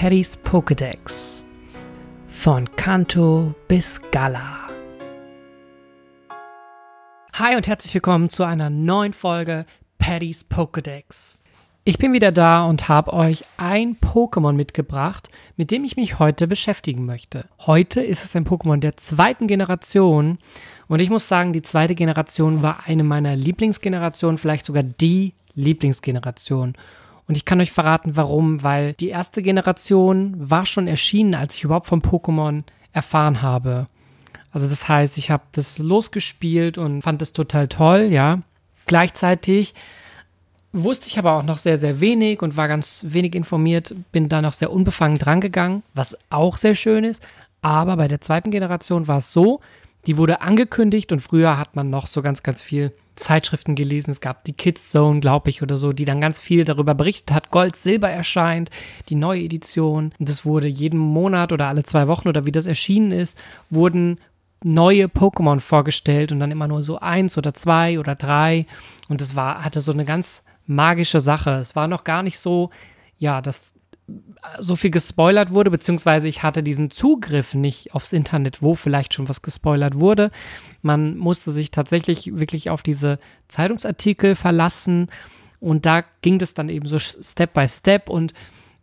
Paddys 0.00 0.38
Pokédex. 0.44 1.42
Von 2.28 2.70
Kanto 2.76 3.52
bis 3.66 4.00
Gala. 4.12 4.68
Hi 7.32 7.56
und 7.56 7.66
herzlich 7.66 7.92
willkommen 7.94 8.28
zu 8.28 8.44
einer 8.44 8.70
neuen 8.70 9.12
Folge 9.12 9.66
Paddys 9.98 10.46
Pokédex. 10.48 11.38
Ich 11.82 11.98
bin 11.98 12.12
wieder 12.12 12.30
da 12.30 12.64
und 12.64 12.88
habe 12.88 13.12
euch 13.12 13.42
ein 13.56 13.96
Pokémon 13.96 14.52
mitgebracht, 14.52 15.30
mit 15.56 15.72
dem 15.72 15.82
ich 15.82 15.96
mich 15.96 16.20
heute 16.20 16.46
beschäftigen 16.46 17.04
möchte. 17.04 17.46
Heute 17.66 18.00
ist 18.00 18.24
es 18.24 18.36
ein 18.36 18.46
Pokémon 18.46 18.78
der 18.78 18.96
zweiten 18.96 19.48
Generation 19.48 20.38
und 20.86 21.00
ich 21.00 21.10
muss 21.10 21.26
sagen, 21.26 21.52
die 21.52 21.62
zweite 21.62 21.96
Generation 21.96 22.62
war 22.62 22.84
eine 22.86 23.02
meiner 23.02 23.34
Lieblingsgenerationen, 23.34 24.38
vielleicht 24.38 24.66
sogar 24.66 24.84
die 24.84 25.34
Lieblingsgeneration. 25.56 26.76
Und 27.28 27.36
ich 27.36 27.44
kann 27.44 27.60
euch 27.60 27.70
verraten, 27.70 28.16
warum, 28.16 28.62
weil 28.62 28.94
die 28.94 29.10
erste 29.10 29.42
Generation 29.42 30.34
war 30.38 30.64
schon 30.64 30.88
erschienen, 30.88 31.34
als 31.34 31.54
ich 31.54 31.64
überhaupt 31.64 31.86
vom 31.86 32.00
Pokémon 32.00 32.62
erfahren 32.92 33.42
habe. 33.42 33.86
Also 34.50 34.66
das 34.66 34.88
heißt, 34.88 35.18
ich 35.18 35.30
habe 35.30 35.42
das 35.52 35.78
losgespielt 35.78 36.78
und 36.78 37.02
fand 37.02 37.20
es 37.20 37.34
total 37.34 37.68
toll, 37.68 38.08
ja. 38.10 38.40
Gleichzeitig 38.86 39.74
wusste 40.72 41.08
ich 41.08 41.18
aber 41.18 41.34
auch 41.34 41.42
noch 41.42 41.58
sehr, 41.58 41.76
sehr 41.76 42.00
wenig 42.00 42.40
und 42.42 42.56
war 42.56 42.66
ganz 42.66 43.04
wenig 43.08 43.34
informiert, 43.34 43.94
bin 44.10 44.30
da 44.30 44.40
noch 44.40 44.54
sehr 44.54 44.72
unbefangen 44.72 45.18
drangegangen, 45.18 45.82
was 45.92 46.16
auch 46.30 46.56
sehr 46.56 46.74
schön 46.74 47.04
ist. 47.04 47.22
Aber 47.60 47.96
bei 47.96 48.08
der 48.08 48.22
zweiten 48.22 48.50
Generation 48.50 49.06
war 49.06 49.18
es 49.18 49.32
so, 49.32 49.60
die 50.06 50.16
wurde 50.16 50.40
angekündigt 50.40 51.12
und 51.12 51.20
früher 51.20 51.58
hat 51.58 51.76
man 51.76 51.90
noch 51.90 52.06
so 52.06 52.22
ganz, 52.22 52.42
ganz 52.42 52.62
viel 52.62 52.92
Zeitschriften 53.16 53.74
gelesen. 53.74 54.10
Es 54.10 54.20
gab 54.20 54.44
die 54.44 54.52
Kids 54.52 54.90
Zone, 54.90 55.20
glaube 55.20 55.50
ich, 55.50 55.62
oder 55.62 55.76
so, 55.76 55.92
die 55.92 56.04
dann 56.04 56.20
ganz 56.20 56.40
viel 56.40 56.64
darüber 56.64 56.94
berichtet 56.94 57.34
hat. 57.34 57.50
Gold, 57.50 57.76
Silber 57.76 58.08
erscheint, 58.08 58.70
die 59.08 59.16
neue 59.16 59.42
Edition. 59.42 60.12
Und 60.18 60.28
das 60.28 60.44
wurde 60.44 60.66
jeden 60.66 60.98
Monat 60.98 61.52
oder 61.52 61.66
alle 61.66 61.82
zwei 61.82 62.06
Wochen 62.06 62.28
oder 62.28 62.46
wie 62.46 62.52
das 62.52 62.66
erschienen 62.66 63.12
ist, 63.12 63.38
wurden 63.70 64.18
neue 64.62 65.06
Pokémon 65.06 65.60
vorgestellt 65.60 66.32
und 66.32 66.40
dann 66.40 66.50
immer 66.50 66.68
nur 66.68 66.82
so 66.82 66.98
eins 66.98 67.36
oder 67.36 67.54
zwei 67.54 67.98
oder 67.98 68.14
drei. 68.14 68.66
Und 69.08 69.20
es 69.20 69.36
war, 69.36 69.64
hatte 69.64 69.80
so 69.80 69.92
eine 69.92 70.04
ganz 70.04 70.42
magische 70.66 71.20
Sache. 71.20 71.52
Es 71.52 71.76
war 71.76 71.88
noch 71.88 72.04
gar 72.04 72.22
nicht 72.22 72.38
so, 72.38 72.70
ja, 73.18 73.40
dass 73.40 73.74
so 74.58 74.76
viel 74.76 74.90
gespoilert 74.90 75.52
wurde, 75.52 75.70
beziehungsweise 75.70 76.28
ich 76.28 76.42
hatte 76.42 76.62
diesen 76.62 76.90
Zugriff 76.90 77.54
nicht 77.54 77.94
aufs 77.94 78.12
Internet, 78.12 78.62
wo 78.62 78.74
vielleicht 78.74 79.14
schon 79.14 79.28
was 79.28 79.42
gespoilert 79.42 79.98
wurde. 79.98 80.30
Man 80.82 81.16
musste 81.16 81.52
sich 81.52 81.70
tatsächlich 81.70 82.38
wirklich 82.38 82.70
auf 82.70 82.82
diese 82.82 83.18
Zeitungsartikel 83.48 84.34
verlassen 84.34 85.08
und 85.60 85.86
da 85.86 86.02
ging 86.22 86.38
das 86.38 86.54
dann 86.54 86.68
eben 86.68 86.86
so 86.86 86.98
Step 86.98 87.52
by 87.52 87.68
Step 87.68 88.08
und 88.08 88.32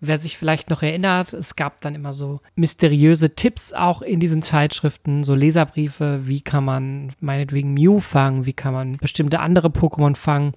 wer 0.01 0.17
sich 0.17 0.37
vielleicht 0.37 0.69
noch 0.69 0.83
erinnert, 0.83 1.33
es 1.33 1.55
gab 1.55 1.81
dann 1.81 1.95
immer 1.95 2.13
so 2.13 2.41
mysteriöse 2.55 3.33
Tipps 3.33 3.73
auch 3.73 4.01
in 4.01 4.19
diesen 4.19 4.41
Zeitschriften, 4.41 5.23
so 5.23 5.33
Leserbriefe, 5.33 6.27
wie 6.27 6.41
kann 6.41 6.65
man 6.65 7.11
meinetwegen 7.21 7.73
Mew 7.73 7.99
fangen, 7.99 8.45
wie 8.45 8.53
kann 8.53 8.73
man 8.73 8.97
bestimmte 8.97 9.39
andere 9.39 9.69
Pokémon 9.69 10.15
fangen 10.15 10.53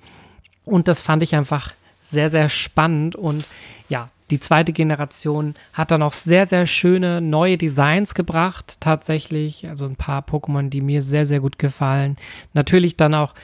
und 0.65 0.89
das 0.89 1.01
fand 1.01 1.23
ich 1.23 1.35
einfach 1.35 1.73
sehr, 2.03 2.29
sehr 2.29 2.49
spannend 2.49 3.17
und 3.17 3.47
ja, 3.89 4.11
die 4.31 4.41
zweite 4.41 4.73
Generation 4.73 5.55
hat 5.73 5.91
dann 5.91 6.03
auch 6.03 6.13
sehr, 6.13 6.45
sehr 6.45 6.67
schöne 6.67 7.21
neue 7.21 7.57
Designs 7.57 8.15
gebracht, 8.15 8.77
tatsächlich. 8.81 9.67
Also 9.69 9.87
ein 9.87 9.97
paar 9.97 10.23
Pokémon, 10.23 10.69
die 10.69 10.83
mir 10.83 11.03
sehr, 11.03 11.25
sehr 11.25 11.41
gut 11.41 11.59
gefallen. 11.59 12.17
Natürlich 12.53 12.97
dann 12.97 13.15
auch 13.15 13.35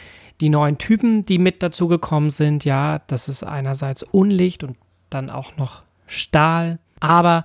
die 0.40 0.50
neuen 0.50 0.78
Typen, 0.78 1.24
die 1.24 1.38
mit 1.38 1.62
dazugekommen 1.62 2.30
sind. 2.30 2.64
Ja, 2.64 3.00
das 3.06 3.28
ist 3.28 3.44
einerseits 3.44 4.02
Unlicht 4.02 4.62
und 4.62 4.76
dann 5.08 5.30
auch 5.30 5.56
noch 5.56 5.82
Stahl. 6.06 6.78
Aber 7.00 7.44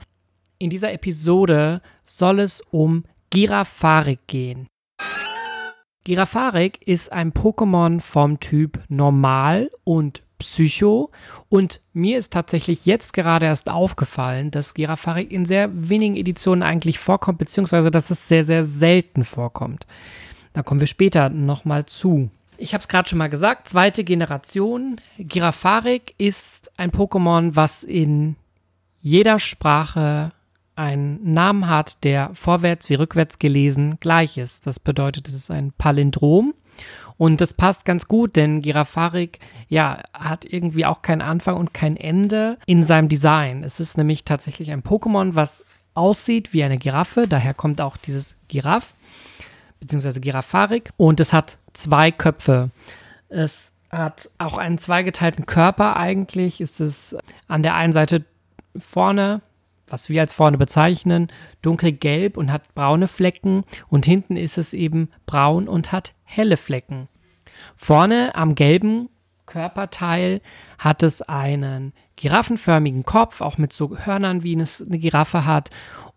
in 0.58 0.70
dieser 0.70 0.92
Episode 0.92 1.82
soll 2.06 2.40
es 2.40 2.62
um 2.72 3.06
Girafarik 3.30 4.20
gehen. 4.27 4.67
Girafarik 6.04 6.82
ist 6.88 7.11
ein 7.11 7.32
Pokémon 7.32 8.00
vom 8.00 8.39
Typ 8.39 8.80
Normal 8.89 9.70
und 9.83 10.23
Psycho. 10.39 11.11
Und 11.50 11.82
mir 11.94 12.17
ist 12.17 12.33
tatsächlich 12.33 12.86
jetzt 12.86 13.14
gerade 13.14 13.45
erst 13.45 13.70
aufgefallen, 13.70 14.50
dass 14.52 14.73
Girafarik 14.73 15.32
in 15.32 15.45
sehr 15.45 15.70
wenigen 15.73 16.16
Editionen 16.16 16.64
eigentlich 16.64 16.98
vorkommt, 16.98 17.38
beziehungsweise 17.38 17.92
dass 17.92 18.10
es 18.10 18.27
sehr, 18.27 18.44
sehr 18.44 18.64
selten 18.64 19.23
vorkommt. 19.23 19.86
Da 20.54 20.64
kommen 20.64 20.80
wir 20.80 20.88
später 20.88 21.30
nochmal 21.30 21.86
zu. 21.86 22.32
Ich 22.58 22.73
habe 22.73 22.82
es 22.82 22.88
gerade 22.88 23.08
schon 23.08 23.20
mal 23.20 23.30
gesagt, 23.30 23.70
zweite 23.70 24.04
Generation. 24.04 25.00
Girafarik 25.17 26.14
ist 26.17 26.71
ein 26.77 26.92
Pokémon, 26.92 27.56
was 27.56 27.83
in 27.83 28.36
jeder 29.00 29.39
Sprache 29.39 30.33
einen 30.76 31.33
Namen 31.33 31.67
hat, 31.67 32.04
der 32.04 32.32
vorwärts 32.33 32.89
wie 32.89 32.95
rückwärts 32.95 33.39
gelesen 33.39 33.98
gleich 34.00 34.38
ist. 34.38 34.66
Das 34.66 34.80
bedeutet, 34.80 35.27
es 35.27 35.33
ist 35.33 35.52
ein 35.52 35.73
Palindrom. 35.77 36.54
Und 37.20 37.42
das 37.42 37.54
passt 37.54 37.84
ganz 37.84 38.08
gut, 38.08 38.38
denn 38.38 38.62
Girafarik, 38.62 39.40
ja, 39.68 40.02
hat 40.14 40.46
irgendwie 40.46 40.86
auch 40.86 41.02
keinen 41.02 41.22
Anfang 41.22 41.58
und 41.58 41.74
kein 41.74 41.98
Ende 41.98 42.58
in 42.66 42.82
seinem 42.82 43.10
Design. 43.10 43.66
Es 43.66 43.82
ist 43.82 43.98
nämlich 43.98 44.24
tatsächlich 44.24 44.72
ein 44.72 44.84
Pokémon, 44.84 45.36
was 45.36 45.66
aussieht 45.96 46.54
wie 46.54 46.64
eine 46.64 46.78
Giraffe. 46.78 47.28
Daher 47.28 47.54
kommt 47.54 47.82
auch 47.82 47.98
dieses 47.98 48.36
Giraff, 48.48 48.94
beziehungsweise 49.82 50.22
Girafarik. 50.22 50.92
Und 50.96 51.20
es 51.20 51.34
hat 51.34 51.58
zwei 51.74 52.10
Köpfe. 52.10 52.72
Es 53.28 53.74
hat 53.92 54.30
auch 54.38 54.58
einen 54.58 54.78
zweigeteilten 54.78 55.46
Körper 55.46 55.98
eigentlich. 55.98 56.62
Ist 56.62 56.80
es 56.80 57.18
an 57.50 57.64
der 57.64 57.76
einen 57.76 57.92
Seite 57.92 58.24
vorne 58.78 59.42
was 59.92 60.10
wir 60.10 60.22
als 60.22 60.33
vorne 60.33 60.58
bezeichnen, 60.58 61.27
dunkelgelb 61.61 62.38
und 62.38 62.52
hat 62.52 62.73
braune 62.76 63.08
Flecken 63.08 63.64
und 63.89 64.05
hinten 64.05 64.38
ist 64.38 64.58
es 64.58 64.73
eben 64.73 65.10
braun 65.26 65.67
und 65.67 65.92
hat 65.92 66.14
helle 66.23 66.58
Flecken. 66.58 67.08
Vorne 67.76 68.36
am 68.36 68.55
gelben 68.55 69.10
Körperteil 69.45 70.42
hat 70.77 71.04
es 71.04 71.22
einen 71.22 71.94
giraffenförmigen 72.16 73.04
Kopf, 73.04 73.42
auch 73.42 73.58
mit 73.58 73.73
so 73.73 73.98
Hörnern, 73.98 74.44
wie 74.44 74.55
es 74.55 74.82
eine 74.82 75.00
Giraffe 75.00 75.45
hat. 75.45 75.70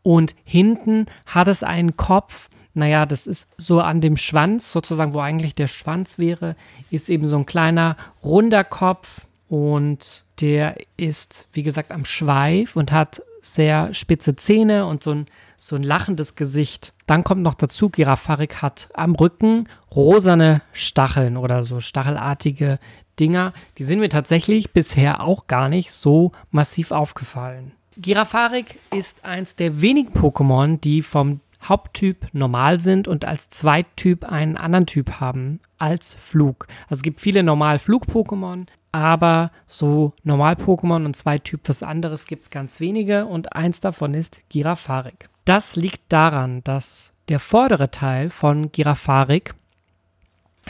Und 0.03 0.35
hinten 0.45 1.07
hat 1.27 1.49
es 1.49 1.63
einen 1.63 1.97
Kopf, 1.97 2.51
naja, 2.75 3.07
das 3.07 3.27
ist 3.27 3.49
so 3.57 3.81
an 3.81 4.01
dem 4.01 4.17
Schwanz, 4.17 4.73
sozusagen, 4.73 5.15
wo 5.15 5.21
eigentlich 5.21 5.55
der 5.55 5.67
Schwanz 5.67 6.19
wäre, 6.19 6.57
ist 6.91 7.09
eben 7.09 7.27
so 7.27 7.37
ein 7.37 7.47
kleiner 7.47 7.97
runder 8.23 8.65
Kopf 8.65 9.27
und 9.49 10.25
der 10.41 10.77
ist, 10.97 11.49
wie 11.53 11.63
gesagt, 11.63 11.93
am 11.93 12.05
Schweif 12.05 12.77
und 12.77 12.91
hat 12.91 13.23
sehr 13.43 13.93
spitze 13.93 14.37
Zähne 14.37 14.87
und 14.87 15.03
so 15.03 15.11
ein, 15.11 15.27
so 15.59 15.77
ein 15.77 15.83
lachendes 15.83 16.37
Gesicht. 16.37 16.95
Dann 17.07 17.25
kommt 17.25 17.43
noch 17.43 17.55
dazu, 17.55 17.91
Girafarik 17.91 18.63
hat 18.63 18.89
am 18.95 19.15
Rücken 19.15 19.69
rosane 19.95 20.63
Stacheln 20.73 21.37
oder 21.37 21.63
so 21.63 21.81
stachelartige 21.81 22.79
Dinger. 23.21 23.53
Die 23.77 23.85
sind 23.85 23.99
mir 23.99 24.09
tatsächlich 24.09 24.73
bisher 24.73 25.21
auch 25.21 25.49
gar 25.49 25.69
nicht 25.69 25.93
so 25.93 26.33
massiv 26.51 26.93
aufgefallen. 26.93 27.73
Girafarik 27.99 28.79
ist 28.95 29.25
eins 29.25 29.57
der 29.57 29.83
wenigen 29.83 30.15
Pokémon, 30.15 30.81
die 30.81 31.03
vom 31.03 31.41
Haupttyp 31.63 32.29
normal 32.33 32.79
sind 32.79 33.07
und 33.07 33.25
als 33.25 33.51
Zweittyp 33.51 34.25
einen 34.25 34.57
anderen 34.57 34.87
Typ 34.87 35.21
haben 35.21 35.61
als 35.79 36.15
Flug. 36.15 36.67
Also 36.85 37.01
es 37.01 37.03
gibt 37.03 37.21
viele 37.21 37.43
Normal-Flug-Pokémon, 37.43 38.67
aber 38.93 39.51
so 39.67 40.13
Normal-Pokémon 40.23 41.05
und 41.07 41.17
Zweittyp 41.17 41.69
was 41.69 41.83
anderes 41.83 42.27
gibt 42.27 42.43
es 42.43 42.51
ganz 42.51 42.79
wenige 42.79 43.27
und 43.27 43.55
eins 43.55 43.81
davon 43.81 44.15
ist 44.15 44.43
Girafarik. 44.51 45.29
Das 45.45 45.77
liegt 45.77 46.13
daran, 46.13 46.63
dass 46.63 47.13
der 47.29 47.41
vordere 47.41 47.91
Teil 47.91 48.31
von 48.31 48.71
Girafarik 48.71 49.55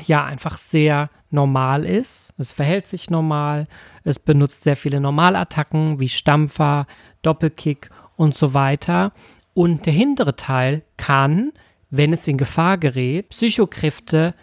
ja 0.06 0.24
einfach 0.24 0.56
sehr 0.56 1.10
normal 1.30 1.84
ist. 1.84 2.32
Es 2.38 2.52
verhält 2.52 2.86
sich 2.86 3.10
normal, 3.10 3.66
es 4.04 4.18
benutzt 4.18 4.64
sehr 4.64 4.76
viele 4.76 5.00
Normalattacken 5.00 6.00
wie 6.00 6.08
Stampfer, 6.08 6.86
Doppelkick 7.22 7.90
und 8.16 8.34
so 8.34 8.54
weiter. 8.54 9.12
Und 9.54 9.86
der 9.86 9.92
hintere 9.92 10.36
Teil 10.36 10.82
kann, 10.96 11.52
wenn 11.90 12.12
es 12.12 12.26
in 12.26 12.38
Gefahr 12.38 12.78
gerät, 12.78 13.30
Psychokräfte 13.30 14.34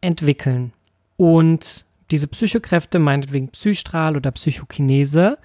entwickeln. 0.00 0.72
Und 1.16 1.84
diese 2.10 2.26
Psychokräfte, 2.26 2.98
meinetwegen 2.98 3.48
Psystrahl 3.48 4.16
oder 4.16 4.30
Psychokinese, 4.30 5.38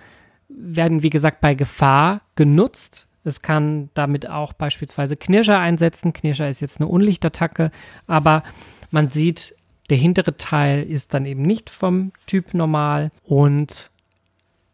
werden 0.50 1.04
wie 1.04 1.10
gesagt 1.10 1.42
bei 1.42 1.54
Gefahr 1.56 2.22
genutzt. 2.36 3.08
Es 3.24 3.42
kann 3.42 3.90
damit 3.94 4.30
auch 4.30 4.54
beispielsweise 4.54 5.18
Knirscher 5.18 5.60
einsetzen. 5.60 6.14
Knirscher 6.14 6.50
ist 6.50 6.62
jetzt 6.62 6.80
eine 6.80 6.88
Unlichtattacke, 6.88 7.72
aber 8.08 8.44
man 8.90 9.10
sieht, 9.10 9.56
der 9.90 9.98
hintere 9.98 10.38
Teil 10.38 10.84
ist 10.84 11.14
dann 11.14 11.26
eben 11.26 11.42
nicht 11.42 11.70
vom 11.70 12.12
Typ 12.26 12.54
normal 12.54 13.12
und 13.24 13.92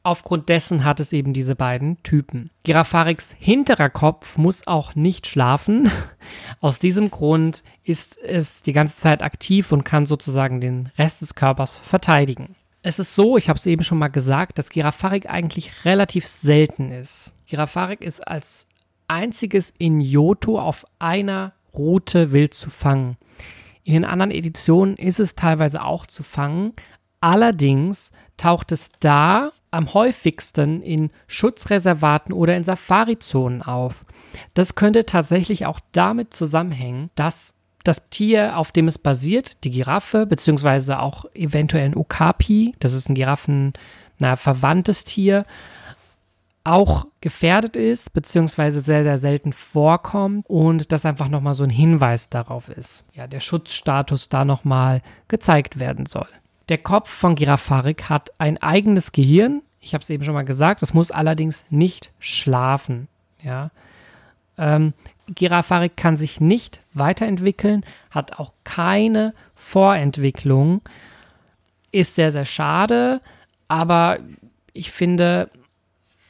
Aufgrund 0.05 0.49
dessen 0.49 0.83
hat 0.83 0.99
es 0.99 1.13
eben 1.13 1.31
diese 1.31 1.55
beiden 1.55 2.03
Typen. 2.03 2.51
Girafariks 2.63 3.33
hinterer 3.39 3.89
Kopf 3.89 4.37
muss 4.37 4.67
auch 4.67 4.95
nicht 4.95 5.27
schlafen. 5.27 5.89
Aus 6.59 6.79
diesem 6.79 7.09
Grund 7.09 7.63
ist 7.83 8.17
es 8.17 8.63
die 8.63 8.73
ganze 8.73 8.97
Zeit 8.97 9.23
aktiv 9.23 9.71
und 9.71 9.85
kann 9.85 10.05
sozusagen 10.05 10.59
den 10.59 10.89
Rest 10.97 11.21
des 11.21 11.35
Körpers 11.35 11.79
verteidigen. 11.79 12.55
Es 12.81 12.99
ist 12.99 13.15
so, 13.15 13.37
ich 13.37 13.47
habe 13.47 13.57
es 13.57 13.65
eben 13.65 13.81
schon 13.81 13.97
mal 13.97 14.09
gesagt, 14.09 14.57
dass 14.57 14.69
Girafarik 14.69 15.29
eigentlich 15.29 15.85
relativ 15.85 16.27
selten 16.27 16.91
ist. 16.91 17.31
Girafarik 17.45 18.03
ist 18.03 18.27
als 18.27 18.67
einziges 19.07 19.73
in 19.77 20.01
Yoto 20.01 20.59
auf 20.59 20.85
einer 20.99 21.53
Route 21.73 22.33
wild 22.33 22.53
zu 22.53 22.69
fangen. 22.69 23.15
In 23.85 23.93
den 23.93 24.05
anderen 24.05 24.31
Editionen 24.31 24.97
ist 24.97 25.21
es 25.21 25.35
teilweise 25.35 25.81
auch 25.81 26.07
zu 26.07 26.23
fangen. 26.23 26.73
Allerdings 27.21 28.11
taucht 28.35 28.73
es 28.73 28.91
da 28.99 29.53
am 29.73 29.93
häufigsten 29.93 30.81
in 30.81 31.09
Schutzreservaten 31.27 32.33
oder 32.33 32.55
in 32.55 32.63
Safari-Zonen 32.63 33.61
auf. 33.61 34.05
Das 34.53 34.75
könnte 34.75 35.05
tatsächlich 35.05 35.65
auch 35.65 35.79
damit 35.91 36.33
zusammenhängen, 36.33 37.09
dass 37.15 37.55
das 37.83 38.09
Tier, 38.09 38.57
auf 38.57 38.71
dem 38.71 38.87
es 38.87 38.97
basiert, 38.97 39.63
die 39.63 39.71
Giraffe, 39.71 40.25
beziehungsweise 40.25 40.99
auch 40.99 41.25
eventuell 41.33 41.85
ein 41.85 41.97
Okapi, 41.97 42.75
das 42.79 42.93
ist 42.93 43.09
ein 43.09 43.15
Giraffen, 43.15 43.73
na, 44.19 44.35
verwandtes 44.35 45.03
Tier, 45.03 45.43
auch 46.63 47.07
gefährdet 47.19 47.75
ist, 47.75 48.13
beziehungsweise 48.13 48.79
sehr, 48.79 49.03
sehr 49.03 49.17
selten 49.17 49.51
vorkommt 49.51 50.45
und 50.47 50.93
das 50.93 51.05
einfach 51.05 51.27
nochmal 51.27 51.55
so 51.55 51.63
ein 51.63 51.69
Hinweis 51.69 52.29
darauf 52.29 52.69
ist. 52.69 53.03
Ja, 53.11 53.27
der 53.27 53.41
Schutzstatus 53.41 54.29
da 54.29 54.45
nochmal 54.45 55.01
gezeigt 55.27 55.79
werden 55.79 56.05
soll. 56.05 56.27
Der 56.69 56.77
Kopf 56.77 57.09
von 57.09 57.35
Girafarik 57.35 58.09
hat 58.09 58.31
ein 58.37 58.61
eigenes 58.61 59.11
Gehirn. 59.11 59.61
Ich 59.81 59.93
habe 59.93 60.01
es 60.01 60.09
eben 60.09 60.23
schon 60.23 60.33
mal 60.33 60.45
gesagt, 60.45 60.81
es 60.81 60.93
muss 60.93 61.11
allerdings 61.11 61.65
nicht 61.69 62.11
schlafen. 62.19 63.09
Ja. 63.41 63.71
Ähm, 64.57 64.93
Girafarik 65.27 65.97
kann 65.97 66.15
sich 66.15 66.39
nicht 66.39 66.81
weiterentwickeln, 66.93 67.85
hat 68.11 68.39
auch 68.39 68.53
keine 68.63 69.33
Vorentwicklung. 69.55 70.81
Ist 71.91 72.15
sehr, 72.15 72.31
sehr 72.31 72.45
schade, 72.45 73.19
aber 73.67 74.19
ich 74.71 74.91
finde, 74.91 75.49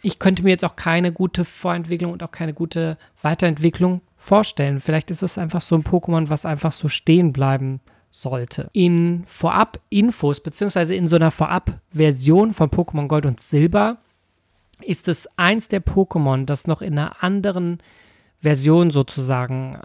ich 0.01 0.19
könnte 0.19 0.43
mir 0.43 0.49
jetzt 0.49 0.65
auch 0.65 0.75
keine 0.75 1.11
gute 1.11 1.45
Vorentwicklung 1.45 2.11
und 2.11 2.23
auch 2.23 2.31
keine 2.31 2.53
gute 2.53 2.97
Weiterentwicklung 3.21 4.01
vorstellen. 4.17 4.79
Vielleicht 4.79 5.11
ist 5.11 5.23
es 5.23 5.37
einfach 5.37 5.61
so 5.61 5.75
ein 5.75 5.83
Pokémon, 5.83 6.29
was 6.29 6.45
einfach 6.45 6.71
so 6.71 6.87
stehen 6.87 7.33
bleiben 7.33 7.81
sollte. 8.13 8.69
In 8.73 9.23
Vorab-Infos, 9.25 10.39
beziehungsweise 10.39 10.95
in 10.95 11.07
so 11.07 11.15
einer 11.15 11.31
Vorab-Version 11.31 12.53
von 12.53 12.69
Pokémon 12.69 13.07
Gold 13.07 13.25
und 13.25 13.41
Silber, 13.41 13.97
ist 14.81 15.07
es 15.07 15.27
eins 15.35 15.67
der 15.67 15.83
Pokémon, 15.83 16.45
das 16.45 16.67
noch 16.67 16.81
in 16.81 16.97
einer 16.97 17.23
anderen 17.23 17.79
Version 18.39 18.91
sozusagen 18.91 19.79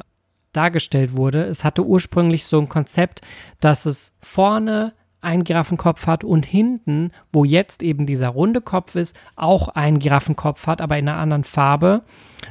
dargestellt 0.53 1.17
wurde. 1.17 1.45
Es 1.45 1.65
hatte 1.65 1.85
ursprünglich 1.85 2.45
so 2.45 2.61
ein 2.61 2.69
Konzept, 2.69 3.23
dass 3.61 3.87
es 3.87 4.13
vorne 4.21 4.93
einen 5.21 5.45
Giraffenkopf 5.45 6.07
hat 6.07 6.23
und 6.23 6.45
hinten, 6.45 7.13
wo 7.33 7.45
jetzt 7.45 7.83
eben 7.83 8.07
dieser 8.07 8.29
runde 8.29 8.61
Kopf 8.61 8.95
ist, 8.95 9.19
auch 9.37 9.69
einen 9.69 9.99
Giraffenkopf 10.01 10.67
hat, 10.67 10.81
aber 10.81 10.99
in 10.99 11.09
einer 11.09 11.19
anderen 11.19 11.45
Farbe. 11.45 12.03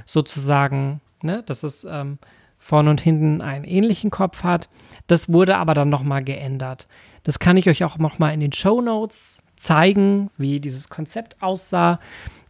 Sozusagen, 0.06 1.02
ne, 1.22 1.44
dass 1.44 1.64
es 1.64 1.86
ähm, 1.90 2.18
vorne 2.68 2.90
und 2.90 3.00
hinten 3.00 3.42
einen 3.42 3.64
ähnlichen 3.64 4.12
Kopf 4.12 4.44
hat. 4.44 4.68
Das 5.08 5.32
wurde 5.32 5.56
aber 5.58 5.74
dann 5.74 5.88
nochmal 5.88 6.22
geändert. 6.22 6.88
Das 7.24 7.40
kann 7.40 7.56
ich 7.56 7.70
euch 7.70 7.86
auch 7.86 7.98
nochmal 7.98 8.34
in 8.34 8.42
den 8.42 8.52
Show 8.52 8.82
Notes 8.82 9.42
zeigen, 9.56 10.30
wie 10.38 10.60
dieses 10.60 10.90
Konzept 10.90 11.42
aussah. 11.42 11.98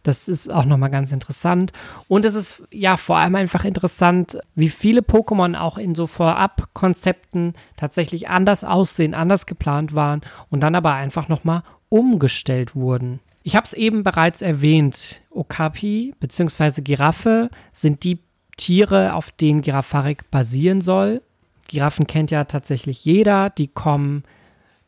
Das 0.02 0.26
ist 0.26 0.52
auch 0.52 0.64
nochmal 0.64 0.90
ganz 0.90 1.12
interessant. 1.12 1.72
Und 2.08 2.24
es 2.24 2.34
ist 2.34 2.64
ja 2.72 2.96
vor 2.96 3.18
allem 3.18 3.36
einfach 3.36 3.64
interessant, 3.64 4.38
wie 4.56 4.68
viele 4.68 5.02
Pokémon 5.02 5.56
auch 5.56 5.78
in 5.78 5.94
so 5.94 6.08
Vorab-Konzepten 6.08 7.54
tatsächlich 7.76 8.28
anders 8.28 8.64
aussehen, 8.64 9.14
anders 9.14 9.46
geplant 9.46 9.94
waren 9.94 10.22
und 10.50 10.60
dann 10.60 10.74
aber 10.74 10.94
einfach 10.94 11.28
nochmal 11.28 11.62
umgestellt 11.90 12.74
wurden. 12.74 13.20
Ich 13.44 13.54
habe 13.54 13.64
es 13.64 13.72
eben 13.72 14.02
bereits 14.02 14.42
erwähnt. 14.42 15.20
Okapi 15.30 16.12
bzw. 16.18 16.82
Giraffe 16.82 17.50
sind 17.72 18.02
die 18.02 18.18
Tiere, 18.58 19.14
auf 19.14 19.30
denen 19.30 19.62
Giraffarik 19.62 20.30
basieren 20.30 20.82
soll. 20.82 21.22
Giraffen 21.68 22.06
kennt 22.06 22.30
ja 22.30 22.44
tatsächlich 22.44 23.04
jeder. 23.04 23.48
Die 23.48 23.68
kommen 23.68 24.24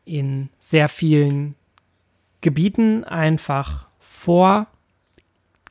in 0.05 0.51
sehr 0.59 0.89
vielen 0.89 1.55
Gebieten 2.43 3.05
einfach 3.05 3.89
vor. 3.99 4.67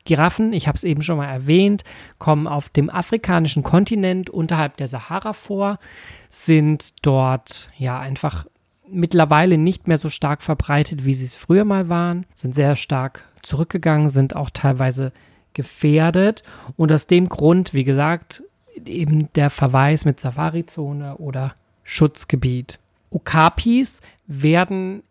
Giraffen, 0.04 0.52
ich 0.52 0.66
habe 0.66 0.76
es 0.76 0.84
eben 0.84 1.02
schon 1.02 1.18
mal 1.18 1.28
erwähnt, 1.28 1.84
kommen 2.18 2.46
auf 2.46 2.68
dem 2.68 2.90
afrikanischen 2.90 3.62
Kontinent 3.62 4.30
unterhalb 4.30 4.76
der 4.78 4.88
Sahara 4.88 5.34
vor, 5.34 5.78
sind 6.28 7.06
dort 7.06 7.70
ja 7.76 7.98
einfach 8.00 8.46
mittlerweile 8.88 9.58
nicht 9.58 9.88
mehr 9.88 9.98
so 9.98 10.08
stark 10.08 10.42
verbreitet, 10.42 11.04
wie 11.04 11.14
sie 11.14 11.26
es 11.26 11.34
früher 11.34 11.64
mal 11.64 11.88
waren, 11.88 12.26
sind 12.34 12.54
sehr 12.54 12.76
stark 12.76 13.24
zurückgegangen, 13.42 14.08
sind 14.08 14.34
auch 14.34 14.50
teilweise 14.50 15.12
gefährdet 15.54 16.42
und 16.76 16.92
aus 16.92 17.06
dem 17.06 17.28
Grund, 17.28 17.74
wie 17.74 17.84
gesagt, 17.84 18.42
eben 18.84 19.32
der 19.34 19.50
Verweis 19.50 20.04
mit 20.04 20.20
Safari-Zone 20.20 21.16
oder 21.16 21.54
Schutzgebiet. 21.84 22.78
Okapis 23.10 24.00
werden 24.26 25.02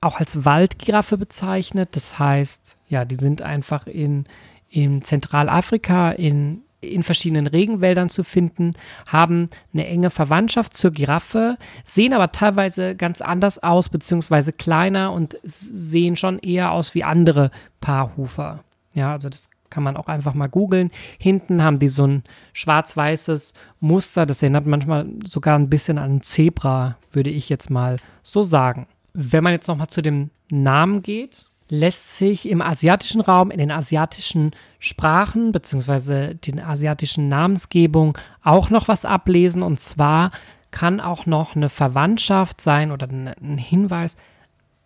auch 0.00 0.18
als 0.18 0.44
Waldgiraffe 0.44 1.18
bezeichnet. 1.18 1.90
Das 1.92 2.18
heißt, 2.18 2.76
ja, 2.88 3.04
die 3.04 3.16
sind 3.16 3.42
einfach 3.42 3.86
in, 3.86 4.26
in 4.68 5.02
Zentralafrika, 5.02 6.10
in, 6.10 6.62
in 6.80 7.02
verschiedenen 7.02 7.46
Regenwäldern 7.46 8.08
zu 8.08 8.22
finden, 8.22 8.72
haben 9.06 9.50
eine 9.72 9.86
enge 9.86 10.10
Verwandtschaft 10.10 10.76
zur 10.76 10.92
Giraffe, 10.92 11.56
sehen 11.84 12.12
aber 12.12 12.30
teilweise 12.30 12.94
ganz 12.94 13.20
anders 13.20 13.62
aus, 13.62 13.88
beziehungsweise 13.88 14.52
kleiner 14.52 15.12
und 15.12 15.38
sehen 15.42 16.16
schon 16.16 16.38
eher 16.38 16.72
aus 16.72 16.94
wie 16.94 17.04
andere 17.04 17.50
Paarhufer. 17.80 18.62
Ja, 18.94 19.12
also 19.12 19.28
das 19.28 19.50
kann 19.70 19.82
man 19.82 19.96
auch 19.96 20.06
einfach 20.06 20.34
mal 20.34 20.48
googeln. 20.48 20.90
Hinten 21.18 21.62
haben 21.62 21.78
die 21.78 21.88
so 21.88 22.06
ein 22.06 22.22
schwarz-weißes 22.52 23.54
Muster, 23.80 24.26
das 24.26 24.42
erinnert 24.42 24.66
manchmal 24.66 25.06
sogar 25.26 25.58
ein 25.58 25.70
bisschen 25.70 25.98
an 25.98 26.16
ein 26.16 26.22
Zebra, 26.22 26.96
würde 27.12 27.30
ich 27.30 27.48
jetzt 27.48 27.70
mal 27.70 27.96
so 28.22 28.42
sagen. 28.42 28.86
Wenn 29.12 29.44
man 29.44 29.52
jetzt 29.52 29.68
nochmal 29.68 29.88
zu 29.88 30.02
dem 30.02 30.30
Namen 30.50 31.02
geht, 31.02 31.46
lässt 31.68 32.18
sich 32.18 32.48
im 32.48 32.62
asiatischen 32.62 33.20
Raum, 33.20 33.50
in 33.50 33.58
den 33.58 33.70
asiatischen 33.70 34.52
Sprachen 34.78 35.52
bzw. 35.52 36.34
den 36.34 36.60
asiatischen 36.60 37.28
Namensgebungen 37.28 38.14
auch 38.42 38.70
noch 38.70 38.88
was 38.88 39.04
ablesen. 39.04 39.62
Und 39.62 39.80
zwar 39.80 40.30
kann 40.70 41.00
auch 41.00 41.26
noch 41.26 41.56
eine 41.56 41.68
Verwandtschaft 41.68 42.60
sein 42.60 42.90
oder 42.90 43.08
ein 43.08 43.58
Hinweis 43.58 44.16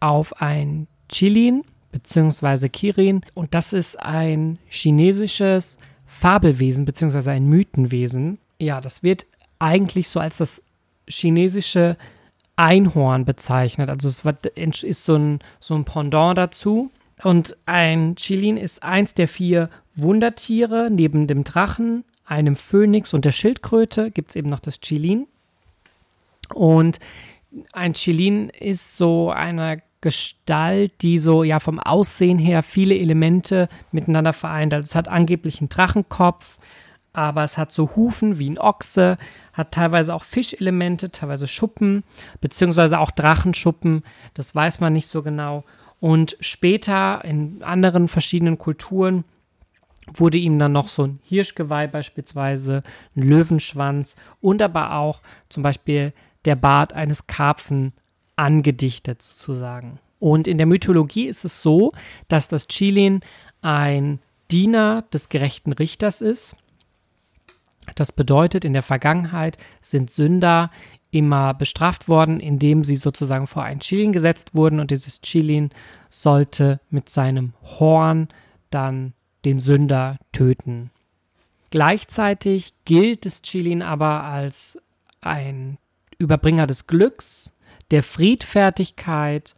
auf 0.00 0.40
ein 0.40 0.88
Chilin 1.08 1.62
bzw. 1.92 2.68
Kirin. 2.68 3.22
Und 3.34 3.54
das 3.54 3.72
ist 3.72 4.00
ein 4.00 4.58
chinesisches 4.68 5.78
Fabelwesen 6.06 6.84
bzw. 6.84 7.30
ein 7.30 7.46
Mythenwesen. 7.46 8.38
Ja, 8.58 8.80
das 8.80 9.02
wird 9.02 9.26
eigentlich 9.58 10.08
so 10.08 10.20
als 10.20 10.38
das 10.38 10.62
chinesische 11.08 11.96
Einhorn 12.56 13.24
bezeichnet. 13.24 13.88
Also 13.88 14.08
es 14.08 14.82
ist 14.82 15.04
so 15.04 15.14
ein, 15.14 15.38
so 15.60 15.74
ein 15.74 15.84
Pendant 15.84 16.38
dazu. 16.38 16.90
Und 17.22 17.56
ein 17.66 18.16
Chilin 18.16 18.56
ist 18.56 18.82
eins 18.82 19.14
der 19.14 19.28
vier 19.28 19.68
Wundertiere. 19.94 20.90
Neben 20.90 21.26
dem 21.26 21.44
Drachen, 21.44 22.04
einem 22.24 22.56
Phönix 22.56 23.14
und 23.14 23.24
der 23.24 23.32
Schildkröte 23.32 24.10
gibt 24.10 24.30
es 24.30 24.36
eben 24.36 24.50
noch 24.50 24.60
das 24.60 24.80
Chilin. 24.80 25.26
Und 26.52 26.98
ein 27.72 27.94
Chilin 27.94 28.48
ist 28.48 28.96
so 28.96 29.30
eine 29.30 29.82
Gestalt, 30.02 31.00
die 31.00 31.16
so 31.18 31.44
ja 31.44 31.60
vom 31.60 31.78
Aussehen 31.78 32.38
her 32.38 32.62
viele 32.62 32.98
Elemente 32.98 33.68
miteinander 33.92 34.34
vereint. 34.34 34.74
Also 34.74 34.84
es 34.84 34.94
hat 34.94 35.08
angeblich 35.08 35.60
einen 35.60 35.70
Drachenkopf, 35.70 36.58
aber 37.14 37.44
es 37.44 37.56
hat 37.56 37.72
so 37.72 37.94
Hufen 37.96 38.38
wie 38.38 38.50
ein 38.50 38.58
Ochse, 38.58 39.16
hat 39.52 39.72
teilweise 39.72 40.14
auch 40.14 40.24
Fischelemente, 40.24 41.10
teilweise 41.10 41.46
Schuppen, 41.46 42.04
beziehungsweise 42.40 42.98
auch 42.98 43.10
Drachenschuppen, 43.10 44.02
das 44.34 44.54
weiß 44.54 44.80
man 44.80 44.92
nicht 44.92 45.08
so 45.08 45.22
genau. 45.22 45.64
Und 46.00 46.36
später 46.40 47.24
in 47.24 47.62
anderen 47.62 48.08
verschiedenen 48.08 48.58
Kulturen 48.58 49.24
wurde 50.12 50.38
ihm 50.38 50.58
dann 50.58 50.72
noch 50.72 50.88
so 50.88 51.04
ein 51.04 51.20
Hirschgeweih 51.22 51.86
beispielsweise, 51.86 52.82
ein 53.14 53.22
Löwenschwanz 53.22 54.16
und 54.40 54.62
aber 54.62 54.94
auch 54.94 55.20
zum 55.48 55.62
Beispiel 55.62 56.12
der 56.44 56.56
Bart 56.56 56.92
eines 56.92 57.28
Karpfen 57.28 57.92
angedichtet 58.36 59.22
sozusagen. 59.22 59.98
Und 60.18 60.46
in 60.46 60.58
der 60.58 60.66
Mythologie 60.66 61.26
ist 61.26 61.44
es 61.44 61.62
so, 61.62 61.92
dass 62.28 62.48
das 62.48 62.68
Chilin 62.68 63.20
ein 63.60 64.20
Diener 64.50 65.02
des 65.12 65.28
gerechten 65.28 65.72
Richters 65.72 66.20
ist 66.20 66.56
das 67.94 68.12
bedeutet, 68.12 68.64
in 68.64 68.72
der 68.72 68.82
Vergangenheit 68.82 69.56
sind 69.80 70.10
Sünder 70.10 70.70
immer 71.10 71.52
bestraft 71.52 72.08
worden, 72.08 72.40
indem 72.40 72.84
sie 72.84 72.96
sozusagen 72.96 73.46
vor 73.46 73.64
ein 73.64 73.80
Chilin 73.80 74.12
gesetzt 74.12 74.54
wurden 74.54 74.80
und 74.80 74.90
dieses 74.90 75.20
Chilin 75.20 75.70
sollte 76.10 76.80
mit 76.90 77.08
seinem 77.08 77.52
Horn 77.62 78.28
dann 78.70 79.12
den 79.44 79.58
Sünder 79.58 80.18
töten. 80.32 80.90
Gleichzeitig 81.70 82.74
gilt 82.84 83.26
das 83.26 83.42
Chilin 83.42 83.82
aber 83.82 84.22
als 84.24 84.78
ein 85.20 85.78
Überbringer 86.18 86.66
des 86.66 86.86
Glücks, 86.86 87.51
der 87.92 88.02
Friedfertigkeit 88.02 89.54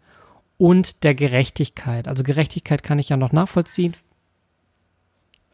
und 0.59 1.05
der 1.05 1.15
Gerechtigkeit. 1.15 2.09
Also 2.09 2.23
Gerechtigkeit 2.23 2.83
kann 2.83 2.99
ich 2.99 3.09
ja 3.09 3.17
noch 3.17 3.33
nachvollziehen. 3.33 3.95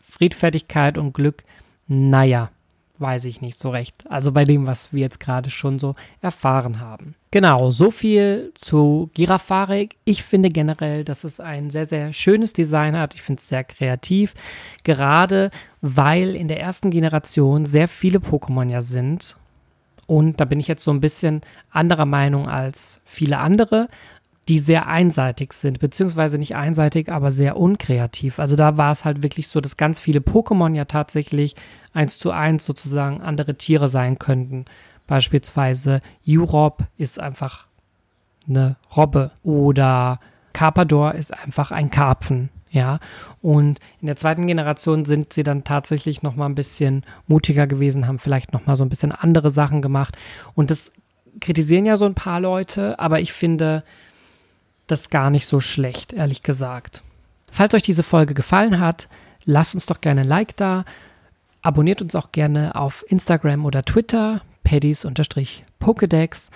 Friedfertigkeit 0.00 0.98
und 0.98 1.12
Glück, 1.12 1.44
naja, 1.86 2.50
weiß 2.98 3.24
ich 3.24 3.40
nicht 3.40 3.58
so 3.58 3.70
recht. 3.70 4.04
Also 4.10 4.32
bei 4.32 4.44
dem, 4.44 4.66
was 4.66 4.92
wir 4.92 5.00
jetzt 5.00 5.20
gerade 5.20 5.50
schon 5.50 5.78
so 5.78 5.94
erfahren 6.20 6.80
haben. 6.80 7.14
Genau, 7.30 7.70
so 7.70 7.90
viel 7.90 8.52
zu 8.54 9.10
Girafarik. 9.14 9.96
Ich 10.04 10.22
finde 10.22 10.50
generell, 10.50 11.04
dass 11.04 11.24
es 11.24 11.40
ein 11.40 11.70
sehr, 11.70 11.86
sehr 11.86 12.12
schönes 12.12 12.52
Design 12.52 12.96
hat. 12.96 13.14
Ich 13.14 13.22
finde 13.22 13.38
es 13.38 13.48
sehr 13.48 13.64
kreativ. 13.64 14.34
Gerade 14.84 15.50
weil 15.80 16.36
in 16.36 16.48
der 16.48 16.60
ersten 16.60 16.90
Generation 16.90 17.64
sehr 17.64 17.88
viele 17.88 18.18
Pokémon 18.18 18.68
ja 18.68 18.82
sind. 18.82 19.36
Und 20.10 20.40
da 20.40 20.44
bin 20.44 20.58
ich 20.58 20.66
jetzt 20.66 20.82
so 20.82 20.90
ein 20.90 21.00
bisschen 21.00 21.40
anderer 21.70 22.04
Meinung 22.04 22.48
als 22.48 23.00
viele 23.04 23.38
andere 23.38 23.86
die 24.48 24.58
sehr 24.58 24.88
einseitig 24.88 25.52
sind, 25.52 25.78
beziehungsweise 25.78 26.36
nicht 26.36 26.56
einseitig, 26.56 27.12
aber 27.12 27.30
sehr 27.30 27.56
unkreativ. 27.56 28.40
Also 28.40 28.56
da 28.56 28.76
war 28.76 28.90
es 28.90 29.04
halt 29.04 29.22
wirklich 29.22 29.46
so, 29.46 29.60
dass 29.60 29.76
ganz 29.76 30.00
viele 30.00 30.18
Pokémon 30.18 30.74
ja 30.74 30.86
tatsächlich 30.86 31.54
eins 31.92 32.18
zu 32.18 32.32
eins 32.32 32.64
sozusagen 32.64 33.20
andere 33.20 33.54
Tiere 33.54 33.86
sein 33.86 34.18
könnten. 34.18 34.64
Beispielsweise 35.06 36.02
Europe 36.26 36.88
ist 36.96 37.20
einfach 37.20 37.68
eine 38.48 38.74
Robbe 38.96 39.30
oder 39.44 40.18
Carpador 40.52 41.14
ist 41.14 41.32
einfach 41.32 41.70
ein 41.70 41.90
Karpfen. 41.90 42.50
Ja, 42.72 43.00
und 43.42 43.80
in 44.00 44.06
der 44.06 44.14
zweiten 44.14 44.46
Generation 44.46 45.04
sind 45.04 45.32
sie 45.32 45.42
dann 45.42 45.64
tatsächlich 45.64 46.22
noch 46.22 46.36
mal 46.36 46.46
ein 46.46 46.54
bisschen 46.54 47.04
mutiger 47.26 47.66
gewesen, 47.66 48.06
haben 48.06 48.20
vielleicht 48.20 48.52
noch 48.52 48.66
mal 48.66 48.76
so 48.76 48.84
ein 48.84 48.88
bisschen 48.88 49.10
andere 49.10 49.50
Sachen 49.50 49.82
gemacht. 49.82 50.16
Und 50.54 50.70
das 50.70 50.92
kritisieren 51.40 51.84
ja 51.84 51.96
so 51.96 52.04
ein 52.04 52.14
paar 52.14 52.38
Leute, 52.38 52.98
aber 53.00 53.20
ich 53.20 53.32
finde, 53.32 53.82
das 54.86 55.10
gar 55.10 55.30
nicht 55.30 55.46
so 55.46 55.58
schlecht, 55.58 56.12
ehrlich 56.12 56.42
gesagt. 56.42 57.02
Falls 57.50 57.74
euch 57.74 57.82
diese 57.82 58.04
Folge 58.04 58.34
gefallen 58.34 58.78
hat, 58.78 59.08
lasst 59.44 59.74
uns 59.74 59.86
doch 59.86 60.00
gerne 60.00 60.22
ein 60.22 60.28
Like 60.28 60.56
da. 60.56 60.84
Abonniert 61.62 62.00
uns 62.02 62.14
auch 62.14 62.30
gerne 62.32 62.74
auf 62.76 63.04
Instagram 63.08 63.64
oder 63.64 63.82
Twitter, 63.82 64.42
paddies-pokedex 64.62 66.50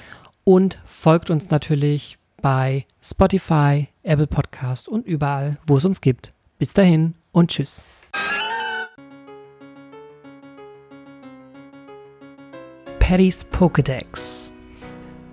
und 0.44 0.78
folgt 0.84 1.30
uns 1.30 1.50
natürlich 1.50 2.18
bei 2.44 2.84
Spotify, 3.00 3.88
Apple 4.02 4.26
Podcast 4.26 4.86
und 4.86 5.06
überall, 5.06 5.56
wo 5.66 5.78
es 5.78 5.86
uns 5.86 6.02
gibt. 6.02 6.34
Bis 6.58 6.74
dahin 6.74 7.14
und 7.32 7.50
tschüss. 7.50 7.82
Paddy's 12.98 13.44
Pokedex. 13.44 14.52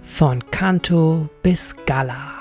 Von 0.01 0.41
Kanto 0.51 1.27
bis 1.43 1.75
Gala. 1.85 2.40